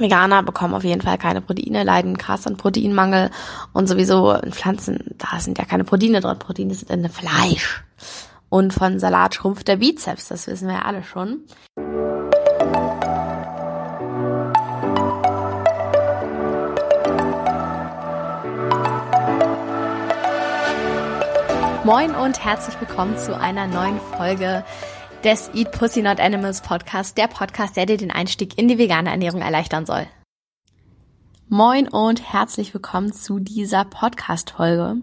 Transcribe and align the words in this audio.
Veganer 0.00 0.42
bekommen 0.42 0.74
auf 0.74 0.84
jeden 0.84 1.00
Fall 1.00 1.18
keine 1.18 1.40
Proteine, 1.40 1.84
leiden 1.84 2.18
krass 2.18 2.46
an 2.46 2.56
Proteinmangel 2.56 3.30
und 3.72 3.88
sowieso 3.88 4.32
in 4.32 4.52
Pflanzen, 4.52 5.14
da 5.18 5.38
sind 5.38 5.58
ja 5.58 5.64
keine 5.64 5.84
Proteine 5.84 6.20
drin, 6.20 6.38
Proteine 6.38 6.74
sind 6.74 6.90
in 6.90 7.08
Fleisch. 7.08 7.84
Und 8.48 8.72
von 8.72 8.98
Salat 8.98 9.34
schrumpft 9.34 9.68
der 9.68 9.76
Bizeps, 9.76 10.28
das 10.28 10.46
wissen 10.46 10.68
wir 10.68 10.74
ja 10.74 10.82
alle 10.82 11.02
schon. 11.02 11.40
Moin 21.84 22.14
und 22.14 22.42
herzlich 22.42 22.80
willkommen 22.80 23.18
zu 23.18 23.38
einer 23.38 23.66
neuen 23.66 24.00
Folge 24.16 24.64
des 25.24 25.50
Eat 25.54 25.72
Pussy 25.72 26.02
Not 26.02 26.20
Animals 26.20 26.60
Podcast, 26.60 27.16
der 27.16 27.28
Podcast, 27.28 27.78
der 27.78 27.86
dir 27.86 27.96
den 27.96 28.10
Einstieg 28.10 28.58
in 28.58 28.68
die 28.68 28.76
vegane 28.76 29.08
Ernährung 29.08 29.40
erleichtern 29.40 29.86
soll. 29.86 30.06
Moin 31.48 31.88
und 31.88 32.30
herzlich 32.30 32.74
willkommen 32.74 33.10
zu 33.10 33.38
dieser 33.38 33.86
Podcast-Folge. 33.86 34.96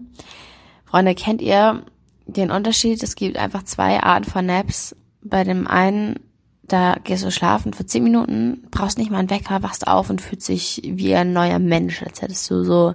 Freunde, 0.84 1.16
kennt 1.16 1.42
ihr 1.42 1.84
den 2.26 2.52
Unterschied? 2.52 3.02
Es 3.02 3.16
gibt 3.16 3.36
einfach 3.36 3.64
zwei 3.64 4.00
Arten 4.00 4.30
von 4.30 4.46
Naps. 4.46 4.94
Bei 5.22 5.42
dem 5.42 5.66
einen, 5.66 6.20
da 6.62 6.94
gehst 7.02 7.24
du 7.24 7.32
schlafen 7.32 7.72
für 7.72 7.86
zehn 7.86 8.04
Minuten, 8.04 8.68
brauchst 8.70 8.98
nicht 8.98 9.10
mal 9.10 9.18
einen 9.18 9.30
Wecker, 9.30 9.64
wachst 9.64 9.88
auf 9.88 10.08
und 10.08 10.20
fühlst 10.20 10.48
dich 10.48 10.82
wie 10.84 11.16
ein 11.16 11.32
neuer 11.32 11.58
Mensch, 11.58 12.00
als 12.00 12.22
hättest 12.22 12.48
du 12.48 12.62
so 12.62 12.94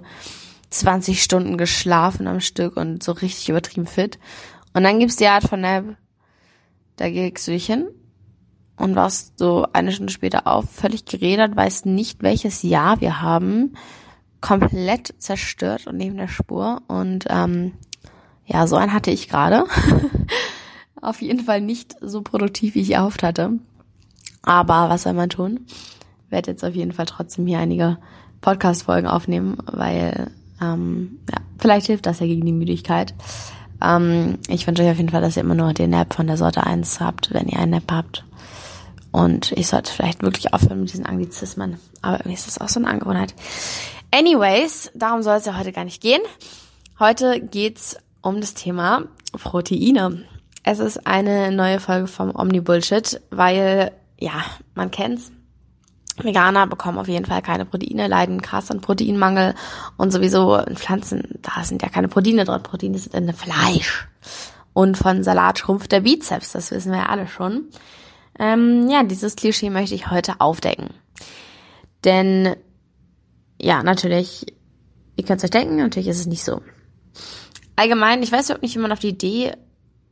20 0.70 1.22
Stunden 1.22 1.58
geschlafen 1.58 2.26
am 2.26 2.40
Stück 2.40 2.78
und 2.78 3.02
so 3.02 3.12
richtig 3.12 3.50
übertrieben 3.50 3.86
fit. 3.86 4.18
Und 4.72 4.84
dann 4.84 4.98
gibt's 4.98 5.16
die 5.16 5.26
Art 5.26 5.44
von 5.44 5.60
Nap, 5.60 5.84
da 6.98 7.08
gehst 7.08 7.46
du 7.46 7.52
dich 7.52 7.64
hin 7.64 7.88
und 8.76 8.96
warst 8.96 9.38
so 9.38 9.66
eine 9.72 9.92
Stunde 9.92 10.12
später 10.12 10.46
auf, 10.46 10.70
völlig 10.70 11.04
gerädert, 11.04 11.56
weißt 11.56 11.86
nicht, 11.86 12.22
welches 12.22 12.62
Jahr 12.62 13.00
wir 13.00 13.22
haben, 13.22 13.74
komplett 14.40 15.14
zerstört 15.18 15.86
und 15.86 15.96
neben 15.96 16.16
der 16.16 16.28
Spur. 16.28 16.82
Und 16.86 17.24
ähm, 17.28 17.72
ja, 18.46 18.66
so 18.66 18.76
einen 18.76 18.92
hatte 18.92 19.10
ich 19.10 19.28
gerade. 19.28 19.64
Auf 21.00 21.22
jeden 21.22 21.40
Fall 21.40 21.60
nicht 21.60 21.96
so 22.00 22.22
produktiv, 22.22 22.74
wie 22.74 22.80
ich 22.80 22.92
erhofft 22.92 23.22
hatte. 23.22 23.52
Aber 24.42 24.88
was 24.88 25.04
soll 25.04 25.12
man 25.12 25.28
tun? 25.28 25.66
Werde 26.28 26.50
jetzt 26.50 26.64
auf 26.64 26.74
jeden 26.74 26.92
Fall 26.92 27.06
trotzdem 27.06 27.46
hier 27.46 27.58
einige 27.58 27.98
Podcast-Folgen 28.40 29.06
aufnehmen, 29.06 29.58
weil 29.64 30.30
ähm, 30.60 31.20
ja, 31.30 31.38
vielleicht 31.58 31.86
hilft 31.86 32.06
das 32.06 32.20
ja 32.20 32.26
gegen 32.26 32.44
die 32.44 32.52
Müdigkeit. 32.52 33.14
Ähm, 33.82 34.38
ich 34.48 34.66
wünsche 34.66 34.82
euch 34.82 34.90
auf 34.90 34.96
jeden 34.96 35.10
Fall, 35.10 35.20
dass 35.20 35.36
ihr 35.36 35.42
immer 35.42 35.54
nur 35.54 35.72
den 35.72 35.90
Nap 35.90 36.14
von 36.14 36.26
der 36.26 36.36
Sorte 36.36 36.64
1 36.64 37.00
habt, 37.00 37.32
wenn 37.32 37.48
ihr 37.48 37.58
einen 37.58 37.72
Nap 37.72 37.90
habt. 37.90 38.24
Und 39.10 39.52
ich 39.52 39.68
sollte 39.68 39.92
vielleicht 39.92 40.22
wirklich 40.22 40.52
aufhören 40.52 40.80
mit 40.80 40.92
diesen 40.92 41.06
Anglizismen. 41.06 41.78
Aber 42.02 42.18
irgendwie 42.18 42.34
ist 42.34 42.46
das 42.46 42.58
auch 42.58 42.68
so 42.68 42.80
eine 42.80 42.88
Angewohnheit. 42.88 43.34
Anyways, 44.10 44.90
darum 44.94 45.22
soll 45.22 45.36
es 45.36 45.46
ja 45.46 45.58
heute 45.58 45.72
gar 45.72 45.84
nicht 45.84 46.02
gehen. 46.02 46.20
Heute 46.98 47.40
geht's 47.40 47.96
um 48.22 48.40
das 48.40 48.54
Thema 48.54 49.04
Proteine. 49.32 50.24
Es 50.64 50.78
ist 50.78 51.06
eine 51.06 51.52
neue 51.52 51.80
Folge 51.80 52.06
vom 52.06 52.34
Omni 52.34 52.60
Bullshit, 52.60 53.20
weil, 53.30 53.92
ja, 54.18 54.44
man 54.74 54.90
kennt's. 54.90 55.30
Veganer 56.24 56.66
bekommen 56.66 56.98
auf 56.98 57.08
jeden 57.08 57.24
Fall 57.24 57.42
keine 57.42 57.64
Proteine, 57.64 58.08
leiden 58.08 58.42
krass 58.42 58.70
an 58.70 58.80
Proteinmangel 58.80 59.54
und 59.96 60.12
sowieso 60.12 60.56
in 60.56 60.76
Pflanzen, 60.76 61.38
da 61.42 61.64
sind 61.64 61.82
ja 61.82 61.88
keine 61.88 62.08
Proteine 62.08 62.44
drin, 62.44 62.62
Proteine 62.62 62.98
sind 62.98 63.14
in 63.14 63.32
Fleisch. 63.32 64.08
Und 64.72 64.96
von 64.96 65.24
Salat 65.24 65.58
schrumpft 65.58 65.92
der 65.92 66.00
Bizeps, 66.00 66.52
das 66.52 66.70
wissen 66.70 66.92
wir 66.92 66.98
ja 66.98 67.06
alle 67.06 67.26
schon. 67.26 67.64
Ähm, 68.38 68.88
ja, 68.88 69.02
dieses 69.02 69.36
Klischee 69.36 69.70
möchte 69.70 69.94
ich 69.94 70.10
heute 70.10 70.40
aufdecken. 70.40 70.90
Denn, 72.04 72.54
ja, 73.60 73.82
natürlich, 73.82 74.46
ihr 75.16 75.24
könnt 75.24 75.38
es 75.38 75.44
euch 75.44 75.50
denken, 75.50 75.76
natürlich 75.76 76.08
ist 76.08 76.20
es 76.20 76.26
nicht 76.26 76.44
so. 76.44 76.62
Allgemein, 77.74 78.22
ich 78.22 78.30
weiß 78.30 78.46
überhaupt 78.46 78.62
nicht, 78.62 78.76
wie 78.76 78.80
man 78.80 78.92
auf 78.92 79.00
die 79.00 79.08
Idee 79.08 79.52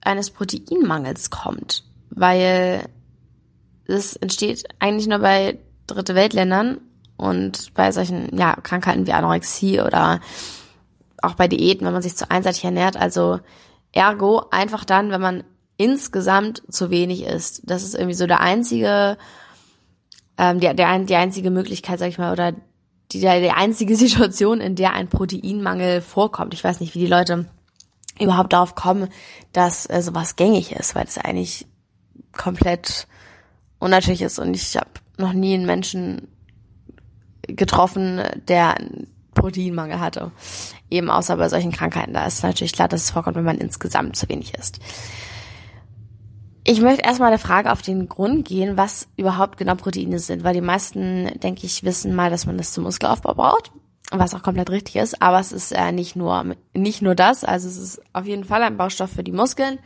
eines 0.00 0.30
Proteinmangels 0.30 1.30
kommt, 1.30 1.84
weil 2.10 2.88
es 3.86 4.16
entsteht 4.16 4.64
eigentlich 4.78 5.06
nur 5.06 5.18
bei 5.18 5.58
dritte 5.86 6.14
Weltländern 6.14 6.80
und 7.16 7.74
bei 7.74 7.92
solchen 7.92 8.36
ja, 8.36 8.56
Krankheiten 8.56 9.06
wie 9.06 9.12
Anorexie 9.12 9.80
oder 9.80 10.20
auch 11.22 11.34
bei 11.34 11.48
Diäten, 11.48 11.86
wenn 11.86 11.92
man 11.92 12.02
sich 12.02 12.16
zu 12.16 12.30
einseitig 12.30 12.64
ernährt. 12.64 12.96
Also 12.96 13.40
ergo 13.92 14.44
einfach 14.50 14.84
dann, 14.84 15.10
wenn 15.10 15.20
man 15.20 15.44
insgesamt 15.76 16.62
zu 16.70 16.90
wenig 16.90 17.24
isst. 17.24 17.62
Das 17.64 17.82
ist 17.82 17.94
irgendwie 17.94 18.14
so 18.14 18.26
der 18.26 18.40
einzige, 18.40 19.18
ähm, 20.38 20.60
der, 20.60 20.74
der, 20.74 20.98
die 21.00 21.16
einzige 21.16 21.50
Möglichkeit, 21.50 21.98
sag 21.98 22.08
ich 22.08 22.18
mal, 22.18 22.32
oder 22.32 22.52
die, 23.12 23.20
die 23.20 23.50
einzige 23.50 23.96
Situation, 23.96 24.60
in 24.60 24.76
der 24.76 24.92
ein 24.92 25.08
Proteinmangel 25.08 26.00
vorkommt. 26.00 26.54
Ich 26.54 26.64
weiß 26.64 26.80
nicht, 26.80 26.94
wie 26.94 27.00
die 27.00 27.06
Leute 27.06 27.46
überhaupt 28.20 28.52
darauf 28.52 28.74
kommen, 28.74 29.08
dass 29.52 29.88
äh, 29.88 30.00
sowas 30.00 30.36
gängig 30.36 30.72
ist, 30.72 30.94
weil 30.94 31.04
das 31.04 31.18
eigentlich 31.18 31.66
komplett 32.32 33.06
unnatürlich 33.78 34.22
ist. 34.22 34.38
Und 34.38 34.54
ich 34.54 34.76
habe 34.76 34.88
noch 35.16 35.32
nie 35.32 35.54
einen 35.54 35.66
Menschen 35.66 36.28
getroffen, 37.42 38.22
der 38.48 38.76
einen 38.76 39.06
Proteinmangel 39.34 40.00
hatte. 40.00 40.32
Eben 40.90 41.10
außer 41.10 41.36
bei 41.36 41.48
solchen 41.48 41.72
Krankheiten. 41.72 42.14
Da 42.14 42.26
ist 42.26 42.42
natürlich 42.42 42.72
klar, 42.72 42.88
dass 42.88 43.04
es 43.04 43.10
vorkommt, 43.10 43.36
wenn 43.36 43.44
man 43.44 43.58
insgesamt 43.58 44.16
zu 44.16 44.28
wenig 44.28 44.54
isst. 44.54 44.80
Ich 46.68 46.80
möchte 46.80 47.04
erstmal 47.04 47.30
der 47.30 47.38
Frage 47.38 47.70
auf 47.70 47.80
den 47.80 48.08
Grund 48.08 48.44
gehen, 48.44 48.76
was 48.76 49.08
überhaupt 49.16 49.56
genau 49.56 49.76
Proteine 49.76 50.18
sind, 50.18 50.42
weil 50.42 50.54
die 50.54 50.60
meisten, 50.60 51.30
denke 51.38 51.64
ich, 51.64 51.84
wissen 51.84 52.12
mal, 52.12 52.28
dass 52.28 52.46
man 52.46 52.58
das 52.58 52.72
zum 52.72 52.82
Muskelaufbau 52.82 53.34
braucht, 53.34 53.70
was 54.10 54.34
auch 54.34 54.42
komplett 54.42 54.70
richtig 54.70 54.96
ist, 54.96 55.22
aber 55.22 55.38
es 55.38 55.52
ist 55.52 55.70
äh, 55.70 55.92
nicht 55.92 56.16
nur 56.16 56.56
nicht 56.74 57.02
nur 57.02 57.14
das, 57.14 57.44
also 57.44 57.68
es 57.68 57.76
ist 57.76 58.02
auf 58.12 58.26
jeden 58.26 58.42
Fall 58.42 58.64
ein 58.64 58.76
Baustoff 58.76 59.10
für 59.10 59.22
die 59.22 59.30
Muskeln, 59.30 59.78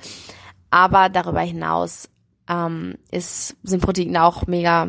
aber 0.70 1.10
darüber 1.10 1.40
hinaus 1.40 2.08
ähm, 2.48 2.96
ist, 3.10 3.56
sind 3.62 3.82
Proteine 3.82 4.24
auch 4.24 4.46
mega 4.46 4.88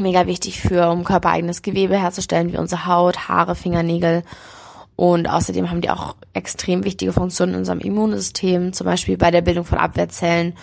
mega 0.00 0.26
wichtig 0.26 0.60
für, 0.60 0.90
um 0.90 1.04
körpereigenes 1.04 1.62
Gewebe 1.62 1.98
herzustellen, 1.98 2.52
wie 2.52 2.58
unsere 2.58 2.86
Haut, 2.86 3.28
Haare, 3.28 3.54
Fingernägel. 3.54 4.22
Und 4.96 5.28
außerdem 5.28 5.70
haben 5.70 5.82
die 5.82 5.90
auch 5.90 6.16
extrem 6.32 6.84
wichtige 6.84 7.12
Funktionen 7.12 7.52
in 7.52 7.58
unserem 7.60 7.80
Immunsystem, 7.80 8.72
zum 8.72 8.86
Beispiel 8.86 9.18
bei 9.18 9.30
der 9.30 9.42
Bildung 9.42 9.64
von 9.64 9.78
Abwehrzellen 9.78 10.54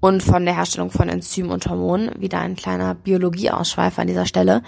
und 0.00 0.22
von 0.22 0.44
der 0.44 0.54
Herstellung 0.56 0.90
von 0.90 1.08
Enzymen 1.08 1.50
und 1.50 1.66
Hormonen. 1.66 2.10
Wieder 2.20 2.40
ein 2.40 2.56
kleiner 2.56 2.94
Biologieausschweif 2.94 3.98
an 3.98 4.06
dieser 4.06 4.26
Stelle. 4.26 4.62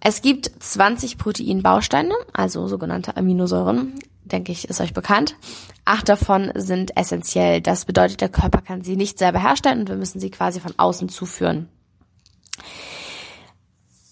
Es 0.00 0.22
gibt 0.22 0.50
20 0.58 1.18
Proteinbausteine, 1.18 2.14
also 2.32 2.68
sogenannte 2.68 3.16
Aminosäuren, 3.16 3.98
denke 4.24 4.52
ich, 4.52 4.68
ist 4.68 4.80
euch 4.80 4.92
bekannt. 4.92 5.36
Acht 5.84 6.08
davon 6.08 6.52
sind 6.54 6.96
essentiell. 6.96 7.60
Das 7.60 7.86
bedeutet, 7.86 8.20
der 8.20 8.28
Körper 8.28 8.60
kann 8.60 8.82
sie 8.82 8.96
nicht 8.96 9.18
selber 9.18 9.40
herstellen 9.40 9.80
und 9.80 9.88
wir 9.88 9.96
müssen 9.96 10.20
sie 10.20 10.30
quasi 10.30 10.60
von 10.60 10.74
außen 10.76 11.08
zuführen. 11.08 11.68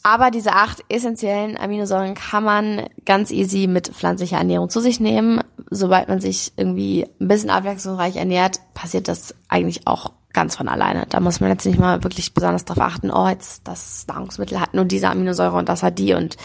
Aber 0.06 0.30
diese 0.30 0.52
acht 0.52 0.84
essentiellen 0.90 1.56
Aminosäuren 1.56 2.14
kann 2.14 2.44
man 2.44 2.82
ganz 3.06 3.30
easy 3.30 3.66
mit 3.66 3.88
pflanzlicher 3.88 4.36
Ernährung 4.36 4.68
zu 4.68 4.80
sich 4.80 5.00
nehmen. 5.00 5.40
Sobald 5.70 6.10
man 6.10 6.20
sich 6.20 6.52
irgendwie 6.58 7.06
ein 7.18 7.26
bisschen 7.26 7.48
abwechslungsreich 7.48 8.16
ernährt, 8.16 8.60
passiert 8.74 9.08
das 9.08 9.34
eigentlich 9.48 9.86
auch 9.86 10.12
ganz 10.34 10.56
von 10.56 10.68
alleine. 10.68 11.06
Da 11.08 11.20
muss 11.20 11.40
man 11.40 11.48
jetzt 11.48 11.64
nicht 11.64 11.78
mal 11.78 12.04
wirklich 12.04 12.34
besonders 12.34 12.66
darauf 12.66 12.84
achten, 12.84 13.10
oh, 13.10 13.28
jetzt 13.28 13.66
das 13.66 14.06
Nahrungsmittel 14.06 14.60
hat 14.60 14.74
nur 14.74 14.84
diese 14.84 15.08
Aminosäure 15.08 15.56
und 15.56 15.70
das 15.70 15.82
hat 15.82 15.98
die 15.98 16.12
und 16.12 16.36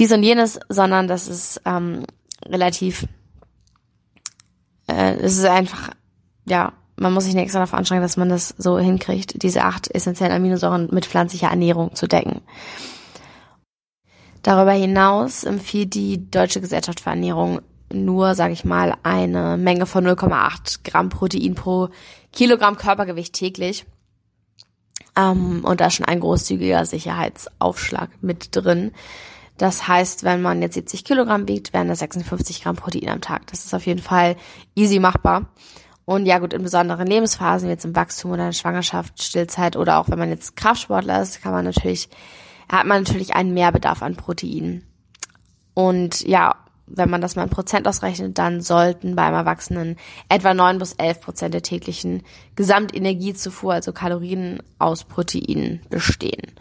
dies 0.00 0.10
und 0.10 0.24
jenes, 0.24 0.58
sondern 0.68 1.06
das 1.06 1.28
ist 1.28 1.60
ähm, 1.66 2.04
relativ, 2.44 3.06
äh, 4.88 5.14
es 5.18 5.38
ist 5.38 5.44
einfach, 5.44 5.90
ja, 6.44 6.72
man 6.96 7.12
muss 7.12 7.24
sich 7.24 7.34
nicht 7.34 7.44
extra 7.44 7.60
dafür 7.60 7.78
anstrengen, 7.78 8.02
dass 8.02 8.16
man 8.16 8.28
das 8.28 8.54
so 8.56 8.78
hinkriegt, 8.78 9.42
diese 9.42 9.64
acht 9.64 9.92
essentiellen 9.94 10.32
Aminosäuren 10.32 10.88
mit 10.92 11.06
pflanzlicher 11.06 11.48
Ernährung 11.48 11.94
zu 11.94 12.06
decken. 12.06 12.40
Darüber 14.42 14.72
hinaus 14.72 15.44
empfiehlt 15.44 15.94
die 15.94 16.30
Deutsche 16.30 16.60
Gesellschaft 16.60 17.00
für 17.00 17.10
Ernährung 17.10 17.60
nur, 17.92 18.34
sage 18.34 18.52
ich 18.52 18.64
mal, 18.64 18.94
eine 19.02 19.56
Menge 19.56 19.86
von 19.86 20.06
0,8 20.06 20.80
Gramm 20.84 21.08
Protein 21.08 21.54
pro 21.54 21.88
Kilogramm 22.32 22.76
Körpergewicht 22.76 23.32
täglich. 23.32 23.86
Ähm, 25.16 25.64
und 25.64 25.80
da 25.80 25.86
ist 25.86 25.94
schon 25.94 26.06
ein 26.06 26.20
großzügiger 26.20 26.84
Sicherheitsaufschlag 26.86 28.10
mit 28.20 28.54
drin. 28.54 28.92
Das 29.56 29.86
heißt, 29.86 30.24
wenn 30.24 30.42
man 30.42 30.60
jetzt 30.62 30.74
70 30.74 31.04
Kilogramm 31.04 31.46
wiegt, 31.46 31.72
wären 31.72 31.88
das 31.88 32.00
56 32.00 32.62
Gramm 32.62 32.76
Protein 32.76 33.08
am 33.08 33.20
Tag. 33.20 33.46
Das 33.46 33.64
ist 33.64 33.74
auf 33.74 33.86
jeden 33.86 34.02
Fall 34.02 34.36
easy 34.74 34.98
machbar. 34.98 35.46
Und 36.04 36.26
ja 36.26 36.38
gut, 36.38 36.52
in 36.52 36.62
besonderen 36.62 37.06
Lebensphasen, 37.06 37.68
wie 37.68 37.72
jetzt 37.72 37.84
im 37.84 37.96
Wachstum 37.96 38.32
oder 38.32 38.46
in 38.46 38.52
Schwangerschaft, 38.52 39.22
Stillzeit 39.22 39.76
oder 39.76 39.98
auch 39.98 40.08
wenn 40.08 40.18
man 40.18 40.28
jetzt 40.28 40.56
Kraftsportler 40.56 41.22
ist, 41.22 41.42
kann 41.42 41.52
man 41.52 41.64
natürlich, 41.64 42.08
hat 42.68 42.86
man 42.86 43.02
natürlich 43.02 43.34
einen 43.34 43.54
Mehrbedarf 43.54 44.02
an 44.02 44.16
Protein. 44.16 44.84
Und 45.72 46.20
ja, 46.26 46.56
wenn 46.86 47.08
man 47.08 47.20
das 47.20 47.36
mal 47.36 47.44
in 47.44 47.50
Prozent 47.50 47.88
ausrechnet, 47.88 48.36
dann 48.36 48.60
sollten 48.60 49.16
beim 49.16 49.32
Erwachsenen 49.32 49.96
etwa 50.28 50.52
neun 50.52 50.78
bis 50.78 50.92
elf 50.94 51.20
Prozent 51.20 51.54
der 51.54 51.62
täglichen 51.62 52.22
Gesamtenergiezufuhr, 52.56 53.72
also 53.72 53.92
Kalorien 53.92 54.62
aus 54.78 55.04
Proteinen 55.04 55.80
bestehen. 55.88 56.52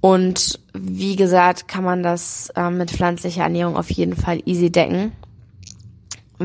Und 0.00 0.58
wie 0.74 1.14
gesagt, 1.14 1.68
kann 1.68 1.84
man 1.84 2.02
das 2.02 2.50
äh, 2.56 2.70
mit 2.70 2.90
pflanzlicher 2.90 3.44
Ernährung 3.44 3.76
auf 3.76 3.90
jeden 3.90 4.16
Fall 4.16 4.42
easy 4.46 4.70
decken. 4.70 5.12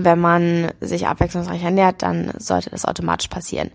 Wenn 0.04 0.20
man 0.20 0.72
sich 0.80 1.08
abwechslungsreich 1.08 1.64
ernährt, 1.64 2.02
dann 2.02 2.34
sollte 2.38 2.70
das 2.70 2.86
automatisch 2.86 3.28
passieren. 3.28 3.72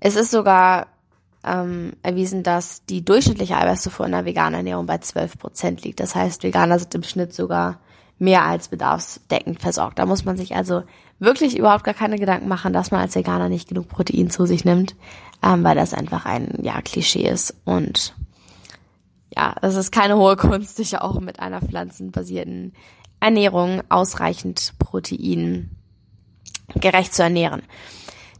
Es 0.00 0.16
ist 0.16 0.30
sogar 0.30 0.86
ähm, 1.44 1.92
erwiesen, 2.02 2.42
dass 2.42 2.84
die 2.86 3.04
durchschnittliche 3.04 3.56
Eiweißzufuhr 3.56 4.06
in 4.06 4.12
der 4.12 4.24
veganen 4.24 4.54
Ernährung 4.54 4.86
bei 4.86 4.98
12 4.98 5.38
Prozent 5.38 5.82
liegt. 5.82 6.00
Das 6.00 6.14
heißt, 6.14 6.42
Veganer 6.42 6.78
sind 6.78 6.94
im 6.94 7.02
Schnitt 7.02 7.34
sogar 7.34 7.78
mehr 8.18 8.44
als 8.44 8.68
bedarfsdeckend 8.68 9.60
versorgt. 9.60 9.98
Da 9.98 10.06
muss 10.06 10.24
man 10.24 10.36
sich 10.36 10.54
also 10.54 10.82
wirklich 11.18 11.58
überhaupt 11.58 11.84
gar 11.84 11.94
keine 11.94 12.18
Gedanken 12.18 12.48
machen, 12.48 12.72
dass 12.72 12.90
man 12.90 13.00
als 13.00 13.14
Veganer 13.14 13.48
nicht 13.48 13.68
genug 13.68 13.88
Protein 13.88 14.30
zu 14.30 14.46
sich 14.46 14.64
nimmt, 14.64 14.94
ähm, 15.42 15.64
weil 15.64 15.76
das 15.76 15.94
einfach 15.94 16.24
ein 16.24 16.58
ja, 16.62 16.80
Klischee 16.80 17.28
ist 17.28 17.54
und 17.64 18.14
ja, 19.36 19.54
es 19.62 19.74
ist 19.74 19.90
keine 19.90 20.16
hohe 20.16 20.36
Kunst, 20.36 20.76
sich 20.76 20.98
auch 20.98 21.20
mit 21.20 21.40
einer 21.40 21.60
pflanzenbasierten 21.60 22.72
Ernährung 23.18 23.82
ausreichend 23.88 24.74
Protein 24.94 25.70
gerecht 26.76 27.12
zu 27.12 27.24
ernähren. 27.24 27.62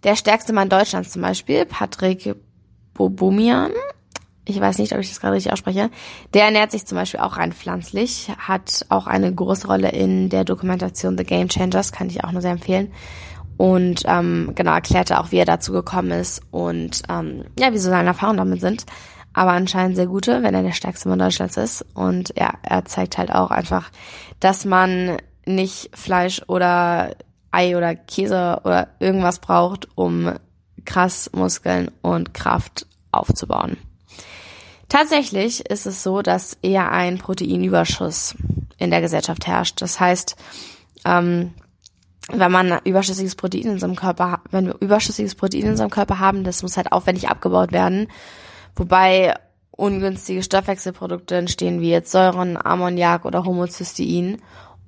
Der 0.05 0.15
stärkste 0.15 0.53
Mann 0.53 0.69
Deutschlands 0.69 1.11
zum 1.11 1.23
Beispiel, 1.23 1.65
Patrick 1.65 2.37
Bobomian, 2.93 3.73
ich 4.45 4.61
weiß 4.61 4.79
nicht, 4.79 4.93
ob 4.93 5.01
ich 5.01 5.09
das 5.09 5.21
gerade 5.21 5.35
richtig 5.35 5.53
ausspreche, 5.53 5.91
der 6.33 6.45
ernährt 6.45 6.71
sich 6.71 6.87
zum 6.87 6.97
Beispiel 6.97 7.19
auch 7.19 7.39
rein 7.39 7.53
pflanzlich, 7.53 8.31
hat 8.39 8.87
auch 8.89 9.09
eine 9.09 9.35
große 9.35 9.67
Rolle 9.67 9.91
in 9.91 10.29
der 10.29 10.45
Dokumentation 10.45 11.19
The 11.19 11.25
Game 11.25 11.49
Changers, 11.49 11.91
kann 11.91 12.09
ich 12.09 12.23
auch 12.23 12.31
nur 12.31 12.43
sehr 12.43 12.53
empfehlen. 12.53 12.93
Und 13.57 14.03
ähm, 14.07 14.53
genau 14.55 14.75
erklärte 14.75 15.19
auch, 15.19 15.33
wie 15.33 15.39
er 15.39 15.45
dazu 15.45 15.73
gekommen 15.73 16.13
ist 16.13 16.41
und 16.53 17.03
ähm, 17.09 17.45
ja, 17.59 17.73
wie 17.73 17.79
so 17.79 17.91
seine 17.91 18.09
Erfahrungen 18.09 18.39
damit 18.39 18.61
sind 18.61 18.87
aber 19.35 19.51
anscheinend 19.51 19.97
sehr 19.97 20.07
gute, 20.07 20.43
wenn 20.43 20.55
er 20.55 20.63
der 20.63 20.73
stärkste 20.73 21.09
Mann 21.09 21.19
Deutschlands 21.19 21.57
ist. 21.57 21.85
Und 21.93 22.33
ja, 22.39 22.55
er 22.63 22.85
zeigt 22.85 23.19
halt 23.19 23.33
auch 23.33 23.51
einfach, 23.51 23.91
dass 24.41 24.65
man 24.65 25.19
nicht 25.47 25.91
Fleisch 25.97 26.43
oder 26.47 27.15
Ei 27.51 27.77
oder 27.77 27.95
Käse 27.95 28.61
oder 28.65 28.89
irgendwas 28.99 29.39
braucht, 29.39 29.89
um 29.95 30.33
krass 30.85 31.31
Muskeln 31.33 31.91
und 32.03 32.35
Kraft 32.35 32.87
aufzubauen. 33.13 33.77
Tatsächlich 34.89 35.69
ist 35.71 35.87
es 35.87 36.03
so, 36.03 36.21
dass 36.23 36.59
eher 36.63 36.93
ein 36.93 37.19
Proteinüberschuss 37.19 38.37
in 38.77 38.91
der 38.91 39.01
Gesellschaft 39.01 39.47
herrscht. 39.47 39.81
Das 39.81 39.99
heißt, 39.99 40.37
ähm, 41.05 41.55
wenn 42.29 42.53
man 42.53 42.81
überschüssiges 42.85 43.35
Protein 43.35 43.63
in 43.63 43.71
unserem 43.71 43.97
Körper, 43.97 44.41
wenn 44.51 44.67
wir 44.67 44.77
überschüssiges 44.81 45.35
Protein 45.35 45.63
in 45.63 45.71
unserem 45.71 45.91
Körper 45.91 46.19
haben, 46.19 46.45
das 46.45 46.63
muss 46.63 46.77
halt 46.77 46.93
aufwendig 46.93 47.29
abgebaut 47.29 47.73
werden 47.73 48.09
wobei 48.77 49.35
ungünstige 49.71 50.43
Stoffwechselprodukte 50.43 51.37
entstehen, 51.37 51.81
wie 51.81 51.91
jetzt 51.91 52.13
Säuren, 52.13 52.57
Ammoniak 52.57 53.25
oder 53.25 53.45
Homocystein. 53.45 54.41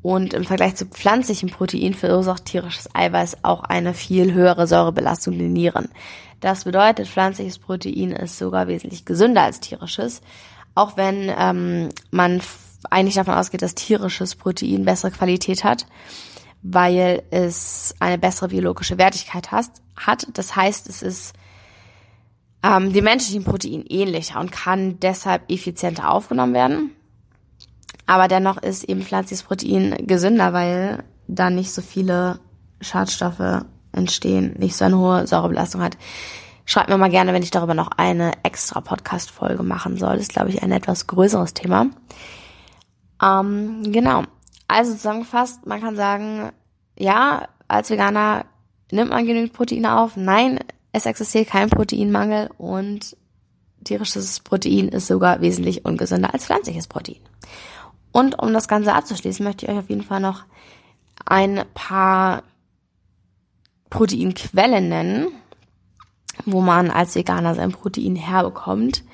Und 0.06 0.34
im 0.34 0.44
Vergleich 0.44 0.76
zu 0.76 0.86
pflanzlichem 0.86 1.48
Protein 1.50 1.92
verursacht 1.92 2.44
tierisches 2.44 2.88
Eiweiß 2.94 3.38
auch 3.42 3.64
eine 3.64 3.92
viel 3.92 4.32
höhere 4.32 4.68
Säurebelastung 4.68 5.36
der 5.36 5.48
Nieren. 5.48 5.88
Das 6.38 6.62
bedeutet, 6.62 7.08
pflanzliches 7.08 7.58
Protein 7.58 8.12
ist 8.12 8.38
sogar 8.38 8.68
wesentlich 8.68 9.04
gesünder 9.04 9.42
als 9.42 9.58
tierisches, 9.58 10.20
auch 10.76 10.96
wenn 10.96 11.28
ähm, 11.36 11.88
man 12.12 12.40
eigentlich 12.88 13.16
davon 13.16 13.34
ausgeht, 13.34 13.62
dass 13.62 13.74
tierisches 13.74 14.36
Protein 14.36 14.84
bessere 14.84 15.10
Qualität 15.10 15.64
hat, 15.64 15.86
weil 16.62 17.24
es 17.30 17.92
eine 17.98 18.16
bessere 18.16 18.50
biologische 18.50 18.98
Wertigkeit 18.98 19.50
hat. 19.50 20.28
Das 20.34 20.54
heißt, 20.54 20.88
es 20.88 21.02
ist 21.02 21.32
ähm, 22.62 22.92
dem 22.92 23.02
menschlichen 23.02 23.42
Protein 23.42 23.84
ähnlicher 23.88 24.38
und 24.38 24.52
kann 24.52 25.00
deshalb 25.00 25.50
effizienter 25.50 26.12
aufgenommen 26.12 26.54
werden. 26.54 26.95
Aber 28.06 28.28
dennoch 28.28 28.58
ist 28.58 28.84
eben 28.84 29.02
pflanzliches 29.02 29.44
Protein 29.44 29.96
gesünder, 30.06 30.52
weil 30.52 31.02
da 31.26 31.50
nicht 31.50 31.72
so 31.72 31.82
viele 31.82 32.38
Schadstoffe 32.80 33.64
entstehen, 33.92 34.54
nicht 34.58 34.76
so 34.76 34.84
eine 34.84 34.98
hohe 34.98 35.26
Säurebelastung 35.26 35.82
hat. 35.82 35.96
Schreibt 36.64 36.88
mir 36.88 36.98
mal 36.98 37.10
gerne, 37.10 37.32
wenn 37.32 37.42
ich 37.42 37.50
darüber 37.50 37.74
noch 37.74 37.90
eine 37.96 38.32
extra 38.42 38.80
Podcast-Folge 38.80 39.62
machen 39.62 39.96
soll. 39.96 40.14
Das 40.14 40.22
ist, 40.22 40.32
glaube 40.32 40.50
ich, 40.50 40.62
ein 40.62 40.72
etwas 40.72 41.06
größeres 41.06 41.54
Thema. 41.54 41.86
Ähm, 43.22 43.92
genau. 43.92 44.24
Also 44.68 44.92
zusammengefasst, 44.92 45.66
man 45.66 45.80
kann 45.80 45.96
sagen, 45.96 46.50
ja, 46.98 47.48
als 47.68 47.90
Veganer 47.90 48.46
nimmt 48.90 49.10
man 49.10 49.26
genügend 49.26 49.52
Proteine 49.52 49.98
auf. 49.98 50.16
Nein, 50.16 50.58
es 50.92 51.06
existiert 51.06 51.48
kein 51.48 51.70
Proteinmangel 51.70 52.50
und 52.58 53.16
tierisches 53.84 54.40
Protein 54.40 54.88
ist 54.88 55.06
sogar 55.06 55.40
wesentlich 55.40 55.84
ungesünder 55.84 56.34
als 56.34 56.46
pflanzliches 56.46 56.88
Protein. 56.88 57.20
Und 58.12 58.38
um 58.38 58.52
das 58.52 58.68
Ganze 58.68 58.94
abzuschließen, 58.94 59.44
möchte 59.44 59.66
ich 59.66 59.72
euch 59.72 59.78
auf 59.78 59.90
jeden 59.90 60.04
Fall 60.04 60.20
noch 60.20 60.44
ein 61.24 61.64
paar 61.74 62.42
Proteinquellen 63.90 64.88
nennen, 64.88 65.28
wo 66.44 66.60
man 66.60 66.90
als 66.90 67.14
Veganer 67.14 67.54
sein 67.54 67.72
Protein 67.72 68.16
herbekommt. 68.16 69.04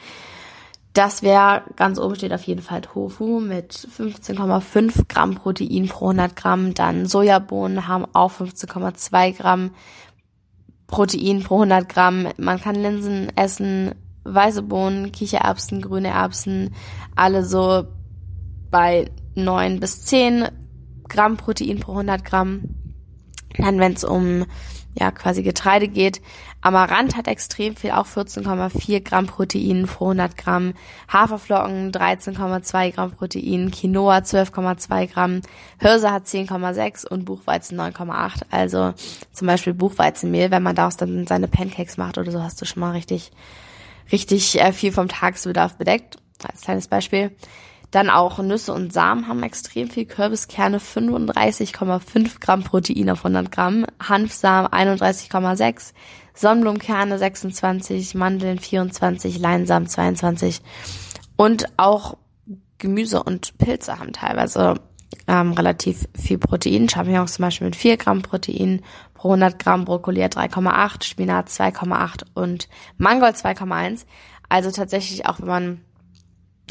Das 0.92 1.22
wäre, 1.22 1.62
ganz 1.76 1.98
oben 1.98 2.16
steht 2.16 2.34
auf 2.34 2.42
jeden 2.42 2.60
Fall 2.60 2.82
Tofu 2.82 3.40
mit 3.40 3.72
15,5 3.72 5.08
Gramm 5.08 5.34
Protein 5.36 5.88
pro 5.88 6.10
100 6.10 6.36
Gramm. 6.36 6.74
Dann 6.74 7.06
Sojabohnen 7.06 7.88
haben 7.88 8.06
auch 8.12 8.30
15,2 8.32 9.36
Gramm 9.36 9.70
Protein 10.86 11.42
pro 11.42 11.54
100 11.54 11.88
Gramm. 11.88 12.28
Man 12.36 12.60
kann 12.60 12.74
Linsen 12.74 13.34
essen, 13.36 13.94
weiße 14.24 14.62
Bohnen, 14.62 15.12
Kichererbsen, 15.12 15.80
grüne 15.80 16.08
Erbsen, 16.08 16.74
alle 17.16 17.44
so 17.44 17.86
bei 18.72 19.08
9 19.36 19.78
bis 19.78 20.04
10 20.06 20.48
Gramm 21.08 21.36
Protein 21.36 21.78
pro 21.78 21.92
100 21.92 22.24
Gramm. 22.24 22.62
Dann, 23.56 23.78
wenn 23.78 23.92
es 23.92 24.02
um 24.02 24.46
ja 24.94 25.10
quasi 25.10 25.42
Getreide 25.42 25.88
geht. 25.88 26.20
Amaranth 26.60 27.16
hat 27.16 27.26
extrem 27.26 27.76
viel, 27.76 27.90
auch 27.90 28.06
14,4 28.06 29.00
Gramm 29.00 29.26
Protein 29.26 29.86
pro 29.86 30.06
100 30.06 30.36
Gramm. 30.36 30.74
Haferflocken 31.12 31.92
13,2 31.92 32.92
Gramm 32.92 33.12
Protein. 33.12 33.70
Quinoa 33.70 34.19
12,2 34.19 35.12
Gramm. 35.12 35.40
Hirse 35.80 36.10
hat 36.12 36.26
10,6 36.26 37.06
und 37.08 37.25
Buchweizen 37.25 37.80
9,8. 37.80 38.42
Also 38.50 38.94
zum 39.32 39.46
Beispiel 39.46 39.75
Buchweizenmehl, 39.75 40.50
wenn 40.50 40.62
man 40.62 40.76
daraus 40.76 40.96
dann 40.96 41.26
seine 41.26 41.48
Pancakes 41.48 41.96
macht 41.96 42.18
oder 42.18 42.30
so, 42.30 42.42
hast 42.42 42.60
du 42.60 42.64
schon 42.64 42.80
mal 42.80 42.92
richtig, 42.92 43.32
richtig 44.12 44.60
äh, 44.60 44.72
viel 44.72 44.92
vom 44.92 45.08
Tagesbedarf 45.08 45.76
bedeckt. 45.76 46.18
Als 46.46 46.62
kleines 46.62 46.88
Beispiel. 46.88 47.32
Dann 47.92 48.08
auch 48.08 48.38
Nüsse 48.38 48.72
und 48.72 48.92
Samen 48.92 49.28
haben 49.28 49.42
extrem 49.42 49.88
viel 49.88 50.06
Kürbiskerne, 50.06 50.78
35,5 50.78 52.40
Gramm 52.40 52.64
Protein 52.64 53.11
auf 53.11 53.25
100 53.25 53.52
Gramm, 53.52 53.84
Hanfsamen 54.00 54.70
31,6, 54.70 55.92
Sonnenblumenkerne 56.34 57.18
26, 57.18 58.14
Mandeln 58.14 58.58
24, 58.58 59.38
Leinsamen 59.38 59.87
22 59.87 60.62
und 61.37 61.66
auch 61.76 62.16
Gemüse 62.78 63.22
und 63.22 63.58
Pilze 63.58 63.99
haben 63.99 64.14
teilweise 64.14 64.80
ähm, 65.28 65.52
relativ 65.52 66.08
viel 66.14 66.38
Protein. 66.38 66.88
Champignons 66.88 67.34
zum 67.34 67.44
Beispiel 67.44 67.66
mit 67.66 67.76
4 67.76 67.99
Gramm 67.99 68.22
Protein 68.22 68.80
pro 69.14 69.28
100 69.28 69.58
Gramm, 69.58 69.84
Brokkoli 69.84 70.25
3,8, 70.25 71.04
Spinat 71.04 71.49
2,8 71.49 72.25
und 72.34 72.68
Mangold 72.96 73.37
2,1. 73.37 74.06
Also 74.49 74.70
tatsächlich 74.70 75.26
auch, 75.26 75.40
wenn 75.40 75.49
man 75.49 75.80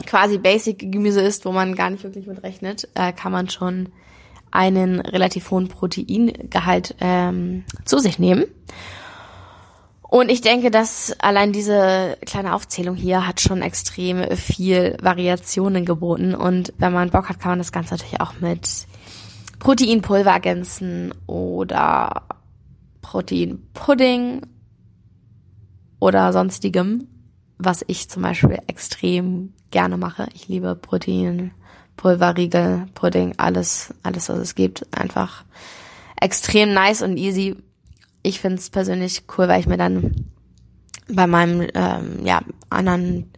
quasi 0.05 0.37
Basic 0.37 0.91
Gemüse 0.91 1.21
isst, 1.21 1.45
wo 1.45 1.51
man 1.51 1.75
gar 1.75 1.89
nicht 1.89 2.03
wirklich 2.03 2.27
mit 2.27 2.43
rechnet, 2.43 2.87
äh, 2.95 3.13
kann 3.13 3.31
man 3.31 3.49
schon 3.49 3.89
einen 4.51 4.99
relativ 4.99 5.49
hohen 5.51 5.67
Proteingehalt 5.67 6.95
ähm, 6.99 7.63
zu 7.85 7.99
sich 7.99 8.19
nehmen. 8.19 8.45
Und 10.01 10.29
ich 10.29 10.41
denke, 10.41 10.71
dass 10.71 11.15
allein 11.21 11.53
diese 11.53 12.17
kleine 12.25 12.53
Aufzählung 12.53 12.95
hier 12.95 13.25
hat 13.25 13.39
schon 13.39 13.61
extrem 13.61 14.35
viel 14.35 14.97
Variationen 15.01 15.85
geboten. 15.85 16.35
Und 16.35 16.73
wenn 16.77 16.91
man 16.91 17.11
Bock 17.11 17.29
hat, 17.29 17.39
kann 17.39 17.53
man 17.53 17.59
das 17.59 17.71
Ganze 17.71 17.93
natürlich 17.93 18.19
auch 18.19 18.33
mit 18.41 18.87
Proteinpulver 19.59 20.31
ergänzen 20.31 21.13
oder 21.27 22.23
Proteinpudding 23.01 24.41
oder 26.01 26.33
sonstigem 26.33 27.07
was 27.63 27.83
ich 27.87 28.09
zum 28.09 28.23
Beispiel 28.23 28.59
extrem 28.67 29.53
gerne 29.69 29.97
mache. 29.97 30.27
Ich 30.33 30.47
liebe 30.47 30.75
Protein, 30.75 31.51
Pulverriegel, 31.95 32.87
Pudding, 32.93 33.35
alles, 33.37 33.93
alles, 34.03 34.29
was 34.29 34.39
es 34.39 34.55
gibt. 34.55 34.85
Einfach 34.97 35.43
extrem 36.19 36.73
nice 36.73 37.01
und 37.01 37.17
easy. 37.17 37.55
Ich 38.23 38.39
finde 38.39 38.57
es 38.57 38.69
persönlich 38.69 39.23
cool, 39.37 39.47
weil 39.47 39.59
ich 39.59 39.67
mir 39.67 39.77
dann 39.77 40.25
bei 41.07 41.27
meinem 41.27 41.67
ähm, 41.73 42.25
ja, 42.25 42.41
anderen 42.69 43.31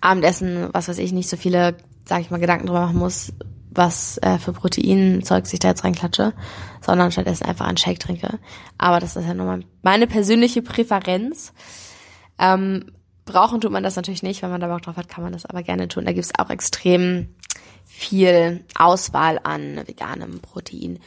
Abendessen, 0.00 0.68
was 0.72 0.88
weiß 0.88 0.98
ich, 0.98 1.12
nicht 1.12 1.28
so 1.28 1.36
viele, 1.36 1.76
sag 2.04 2.20
ich 2.20 2.30
mal, 2.30 2.40
Gedanken 2.40 2.66
drüber 2.66 2.82
machen 2.82 2.98
muss, 2.98 3.32
was 3.70 4.18
äh, 4.18 4.38
für 4.38 4.52
Proteinzeug 4.52 5.44
ich 5.52 5.58
da 5.58 5.68
jetzt 5.68 5.84
reinklatsche, 5.84 6.34
sondern 6.80 7.10
stattdessen 7.10 7.46
einfach 7.46 7.66
einen 7.66 7.76
Shake 7.76 7.98
trinke. 7.98 8.38
Aber 8.78 9.00
das 9.00 9.16
ist 9.16 9.26
ja 9.26 9.34
nur 9.34 9.60
meine 9.82 10.06
persönliche 10.06 10.62
Präferenz. 10.62 11.52
Ähm, 12.38 12.92
brauchen 13.24 13.60
tut 13.60 13.72
man 13.72 13.82
das 13.82 13.96
natürlich 13.96 14.22
nicht. 14.22 14.42
Wenn 14.42 14.50
man 14.50 14.60
da 14.60 14.68
Bock 14.68 14.82
drauf 14.82 14.96
hat, 14.96 15.08
kann 15.08 15.24
man 15.24 15.32
das 15.32 15.46
aber 15.46 15.62
gerne 15.62 15.88
tun. 15.88 16.04
Da 16.04 16.12
gibt 16.12 16.24
es 16.24 16.38
auch 16.38 16.50
extrem 16.50 17.34
viel 17.84 18.64
Auswahl 18.74 19.40
an 19.42 19.82
veganem 19.86 20.40
Protein. 20.40 20.98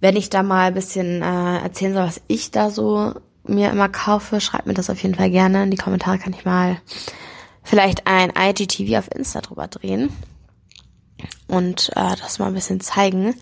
Wenn 0.00 0.16
ich 0.16 0.30
da 0.30 0.42
mal 0.42 0.68
ein 0.68 0.74
bisschen 0.74 1.22
äh, 1.22 1.58
erzählen 1.58 1.94
soll, 1.94 2.06
was 2.06 2.20
ich 2.26 2.50
da 2.50 2.70
so 2.70 3.14
mir 3.44 3.70
immer 3.70 3.88
kaufe, 3.88 4.40
schreibt 4.40 4.66
mir 4.66 4.74
das 4.74 4.90
auf 4.90 5.02
jeden 5.02 5.14
Fall 5.14 5.30
gerne. 5.30 5.62
In 5.62 5.70
die 5.70 5.76
Kommentare 5.76 6.18
kann 6.18 6.34
ich 6.34 6.44
mal 6.44 6.78
vielleicht 7.62 8.06
ein 8.06 8.32
IGTV 8.36 8.98
auf 8.98 9.14
Insta 9.14 9.40
drüber 9.40 9.68
drehen 9.68 10.10
und 11.48 11.90
äh, 11.96 12.16
das 12.16 12.38
mal 12.38 12.48
ein 12.48 12.54
bisschen 12.54 12.80
zeigen. 12.80 13.34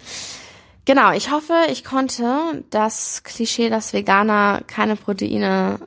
Genau, 0.85 1.13
ich 1.13 1.31
hoffe, 1.31 1.55
ich 1.71 1.83
konnte 1.83 2.65
das 2.71 3.23
Klischee, 3.25 3.71
dass 3.71 3.93
Veganer 3.93 4.61
keine 4.67 4.97
Proteine, 4.97 5.81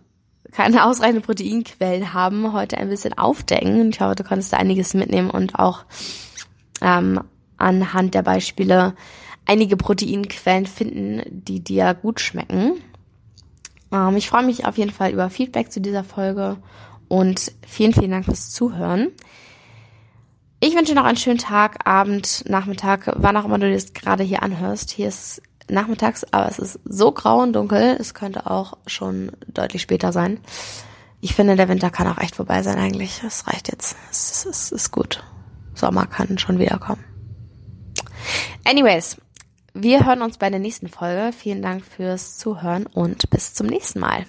keine 0.51 0.85
ausreichenden 0.85 1.23
Proteinquellen 1.23 2.13
haben, 2.13 2.53
heute 2.53 2.77
ein 2.77 2.89
bisschen 2.89 3.17
aufdecken. 3.17 3.89
Ich 3.89 3.99
hoffe, 3.99 4.15
du 4.15 4.23
konntest 4.23 4.53
einiges 4.53 4.93
mitnehmen 4.93 5.29
und 5.29 5.55
auch 5.55 5.85
ähm, 6.81 7.21
anhand 7.57 8.13
der 8.13 8.23
Beispiele 8.23 8.95
einige 9.45 9.77
Proteinquellen 9.77 10.65
finden, 10.65 11.21
die 11.27 11.63
dir 11.63 11.93
gut 11.93 12.19
schmecken. 12.19 12.73
Ähm, 13.91 14.17
ich 14.17 14.29
freue 14.29 14.45
mich 14.45 14.65
auf 14.65 14.77
jeden 14.77 14.91
Fall 14.91 15.11
über 15.11 15.29
Feedback 15.29 15.71
zu 15.71 15.81
dieser 15.81 16.03
Folge 16.03 16.57
und 17.07 17.51
vielen, 17.65 17.93
vielen 17.93 18.11
Dank 18.11 18.25
fürs 18.25 18.51
Zuhören. 18.51 19.09
Ich 20.59 20.75
wünsche 20.75 20.95
noch 20.95 21.05
einen 21.05 21.17
schönen 21.17 21.37
Tag, 21.37 21.87
Abend, 21.87 22.43
Nachmittag, 22.47 23.13
wann 23.15 23.37
auch 23.37 23.45
immer 23.45 23.59
du 23.59 23.71
das 23.71 23.93
gerade 23.93 24.23
hier 24.23 24.41
anhörst. 24.41 24.89
Hier 24.89 25.07
ist 25.07 25.41
nachmittags, 25.69 26.25
aber 26.31 26.49
es 26.49 26.59
ist 26.59 26.79
so 26.85 27.11
grau 27.11 27.41
und 27.41 27.53
dunkel, 27.53 27.97
es 27.99 28.13
könnte 28.13 28.49
auch 28.49 28.77
schon 28.87 29.31
deutlich 29.47 29.81
später 29.81 30.11
sein. 30.11 30.39
Ich 31.21 31.33
finde, 31.33 31.55
der 31.55 31.67
Winter 31.67 31.89
kann 31.89 32.07
auch 32.07 32.19
echt 32.19 32.35
vorbei 32.35 32.61
sein 32.63 32.77
eigentlich. 32.77 33.23
Es 33.23 33.47
reicht 33.47 33.69
jetzt. 33.69 33.95
Es, 34.11 34.45
es, 34.45 34.71
ist 34.71 34.91
gut. 34.91 35.23
Sommer 35.73 36.05
kann 36.05 36.37
schon 36.37 36.59
wiederkommen. 36.59 37.03
Anyways, 38.63 39.17
wir 39.73 40.05
hören 40.05 40.21
uns 40.21 40.37
bei 40.37 40.49
der 40.49 40.59
nächsten 40.59 40.87
Folge. 40.87 41.31
Vielen 41.33 41.61
Dank 41.61 41.85
fürs 41.85 42.37
Zuhören 42.37 42.85
und 42.85 43.29
bis 43.29 43.53
zum 43.53 43.67
nächsten 43.67 43.99
Mal. 43.99 44.25